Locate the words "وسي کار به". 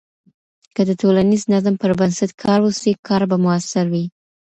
2.63-3.37